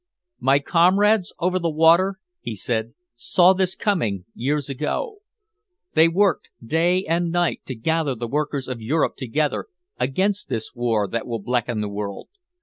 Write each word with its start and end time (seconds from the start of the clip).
"My 0.39 0.57
comrades 0.57 1.31
over 1.37 1.59
the 1.59 1.69
water," 1.69 2.17
he 2.39 2.55
said, 2.55 2.95
"saw 3.15 3.53
this 3.53 3.75
coming 3.75 4.25
years 4.33 4.67
ago. 4.67 5.17
They 5.93 6.07
worked 6.07 6.49
day 6.65 7.05
and 7.05 7.29
night 7.31 7.61
to 7.67 7.75
gather 7.75 8.15
the 8.15 8.27
workers 8.27 8.67
of 8.67 8.81
Europe 8.81 9.15
together 9.15 9.67
against 9.99 10.49
this 10.49 10.73
war 10.73 11.07
that 11.09 11.27
will 11.27 11.37
blacken 11.37 11.81
the 11.81 11.87
world. 11.87 12.29